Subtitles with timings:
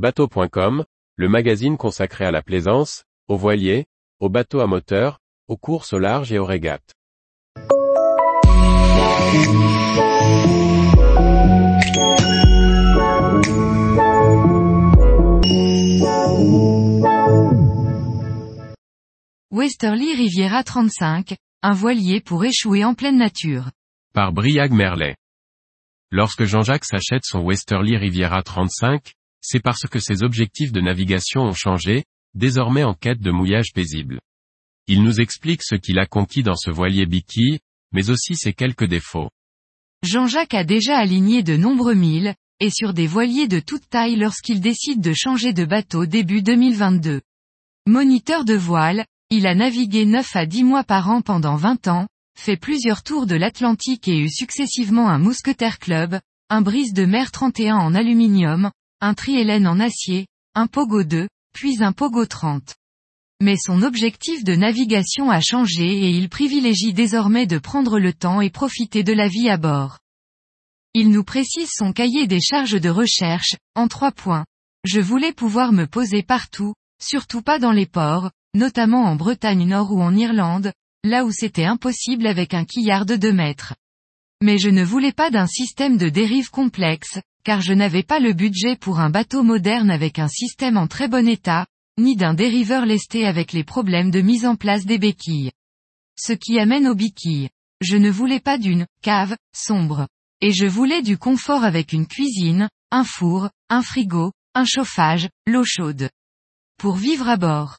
[0.00, 3.84] Bateau.com, le magazine consacré à la plaisance, aux voiliers,
[4.18, 6.94] aux bateaux à moteur, aux courses au large et aux régates.
[19.50, 23.70] Westerly Riviera 35, un voilier pour échouer en pleine nature.
[24.14, 25.16] Par Briag Merlet.
[26.10, 31.54] Lorsque Jean-Jacques s'achète son Westerly Riviera 35, c'est parce que ses objectifs de navigation ont
[31.54, 32.04] changé,
[32.34, 34.20] désormais en quête de mouillage paisible.
[34.86, 37.60] Il nous explique ce qu'il a conquis dans ce voilier Bicky,
[37.92, 39.30] mais aussi ses quelques défauts.
[40.02, 44.60] Jean-Jacques a déjà aligné de nombreux milles, et sur des voiliers de toute taille lorsqu'il
[44.60, 47.20] décide de changer de bateau début 2022.
[47.86, 52.06] Moniteur de voile, il a navigué 9 à 10 mois par an pendant 20 ans,
[52.38, 57.30] fait plusieurs tours de l'Atlantique et eu successivement un Mousquetaire Club, un brise de mer
[57.30, 62.74] 31 en aluminium, un Triélène en acier, un Pogo 2, puis un Pogo 30.
[63.42, 68.42] Mais son objectif de navigation a changé et il privilégie désormais de prendre le temps
[68.42, 69.98] et profiter de la vie à bord.
[70.92, 74.44] Il nous précise son cahier des charges de recherche, en trois points.
[74.84, 79.92] Je voulais pouvoir me poser partout, surtout pas dans les ports, notamment en Bretagne Nord
[79.92, 80.72] ou en Irlande,
[81.04, 83.74] là où c'était impossible avec un quillard de 2 mètres.
[84.42, 88.32] Mais je ne voulais pas d'un système de dérive complexe, car je n'avais pas le
[88.32, 91.66] budget pour un bateau moderne avec un système en très bon état,
[91.98, 95.52] ni d'un dériveur lesté avec les problèmes de mise en place des béquilles.
[96.18, 97.50] Ce qui amène aux béquilles.
[97.80, 100.06] Je ne voulais pas d'une cave sombre.
[100.42, 105.64] Et je voulais du confort avec une cuisine, un four, un frigo, un chauffage, l'eau
[105.64, 106.10] chaude.
[106.78, 107.78] Pour vivre à bord.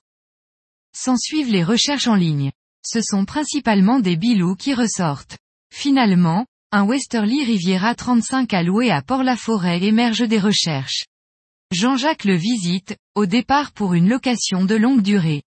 [0.96, 2.52] S'en suivent les recherches en ligne.
[2.84, 5.38] Ce sont principalement des bilous qui ressortent.
[5.72, 11.04] Finalement, un Westerly Riviera 35 à louer à Port-la-Forêt émerge des recherches.
[11.72, 15.44] Jean-Jacques le visite, au départ pour une location de longue durée.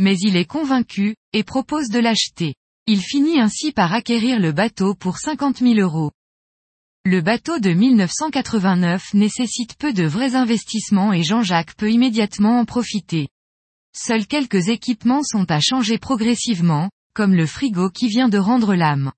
[0.00, 2.54] Mais il est convaincu, et propose de l'acheter.
[2.86, 6.12] Il finit ainsi par acquérir le bateau pour 50 000 euros.
[7.04, 13.28] Le bateau de 1989 nécessite peu de vrais investissements et Jean-Jacques peut immédiatement en profiter.
[13.94, 19.12] Seuls quelques équipements sont à changer progressivement, comme le frigo qui vient de rendre l'âme.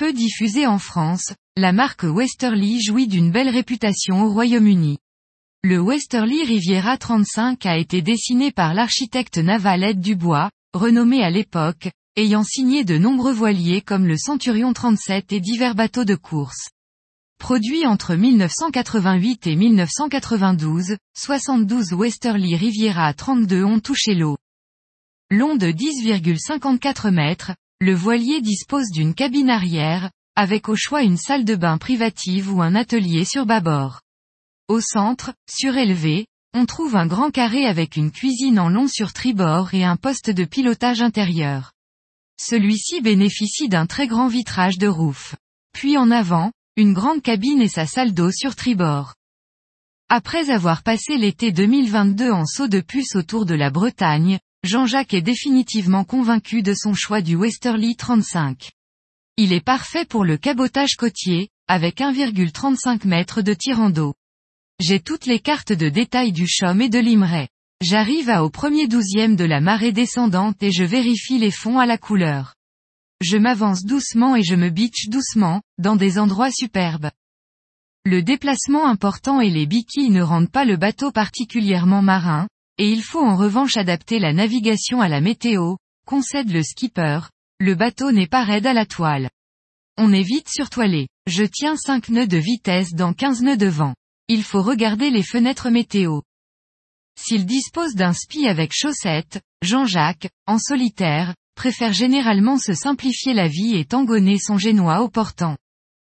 [0.00, 4.96] Peu diffusée en France, la marque Westerly jouit d'une belle réputation au Royaume-Uni.
[5.62, 11.90] Le Westerly Riviera 35 a été dessiné par l'architecte naval Ed Dubois, renommé à l'époque,
[12.16, 16.70] ayant signé de nombreux voiliers comme le Centurion 37 et divers bateaux de course.
[17.38, 24.38] Produit entre 1988 et 1992, 72 Westerly Riviera 32 ont touché l'eau.
[25.30, 27.52] Long de 10,54 mètres,
[27.82, 32.60] le voilier dispose d'une cabine arrière, avec au choix une salle de bain privative ou
[32.60, 34.02] un atelier sur bâbord.
[34.68, 39.72] Au centre, surélevé, on trouve un grand carré avec une cuisine en long sur tribord
[39.72, 41.72] et un poste de pilotage intérieur.
[42.38, 45.34] Celui-ci bénéficie d'un très grand vitrage de roof.
[45.72, 49.14] Puis en avant, une grande cabine et sa salle d'eau sur tribord.
[50.10, 55.22] Après avoir passé l'été 2022 en saut de puce autour de la Bretagne, Jean-Jacques est
[55.22, 58.70] définitivement convaincu de son choix du Westerly 35.
[59.38, 64.14] Il est parfait pour le cabotage côtier, avec 1,35 m de tirant d'eau.
[64.78, 67.48] J'ai toutes les cartes de détail du CHOM et de l'Imray.
[67.80, 71.86] J'arrive à au premier douzième de la marée descendante et je vérifie les fonds à
[71.86, 72.54] la couleur.
[73.22, 77.10] Je m'avance doucement et je me bitch doucement, dans des endroits superbes.
[78.04, 82.46] Le déplacement important et les biquilles ne rendent pas le bateau particulièrement marin,
[82.80, 85.76] et il faut en revanche adapter la navigation à la météo,
[86.06, 87.20] concède le skipper,
[87.58, 89.28] le bateau n'est pas raide à la toile.
[89.98, 91.08] On est vite surtoilé.
[91.26, 93.94] Je tiens 5 nœuds de vitesse dans 15 nœuds de vent.
[94.28, 96.22] Il faut regarder les fenêtres météo.
[97.20, 103.76] S'il dispose d'un spi avec chaussettes, Jean-Jacques, en solitaire, préfère généralement se simplifier la vie
[103.76, 105.58] et tangonner son génois au portant.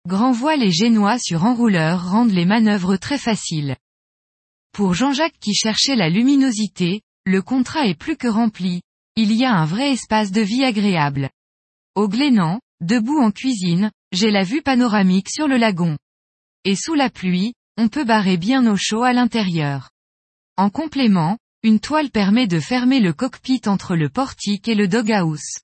[0.08, 3.78] Grand voile et génois sur enrouleur rendent les manœuvres très faciles.
[4.74, 8.82] Pour Jean-Jacques qui cherchait la luminosité, le contrat est plus que rempli,
[9.18, 11.29] il y a un vrai espace de vie agréable.
[11.96, 15.97] Au Glénan, debout en cuisine, j'ai la vue panoramique sur le lagon.
[16.64, 19.90] Et sous la pluie, on peut barrer bien au chaud à l'intérieur.
[20.56, 25.59] En complément, une toile permet de fermer le cockpit entre le portique et le doghouse.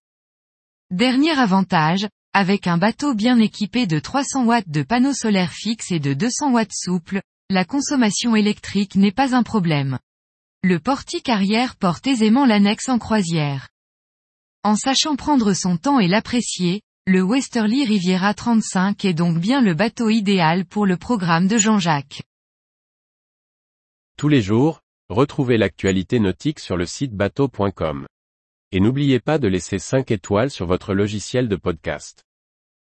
[0.92, 6.00] Dernier avantage, avec un bateau bien équipé de 300 watts de panneaux solaires fixes et
[6.00, 10.00] de 200 watts souples, la consommation électrique n'est pas un problème.
[10.64, 13.70] Le portique arrière porte aisément l'annexe en croisière.
[14.64, 19.74] En sachant prendre son temps et l'apprécier, le Westerly Riviera 35 est donc bien le
[19.74, 22.24] bateau idéal pour le programme de Jean-Jacques.
[24.18, 28.08] Tous les jours, retrouvez l'actualité nautique sur le site bateau.com.
[28.74, 32.27] Et n'oubliez pas de laisser 5 étoiles sur votre logiciel de podcast.